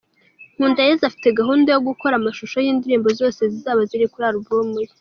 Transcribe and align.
Nkundayesu 0.55 1.03
afite 1.09 1.27
gahunda 1.39 1.67
yo 1.71 1.81
gukora 1.89 2.13
amashusho 2.17 2.57
y’indirimbo 2.65 3.09
zose 3.19 3.41
zizaba 3.51 3.81
ziri 3.89 4.05
kuri 4.11 4.25
album 4.29 4.67
ye. 4.81 4.87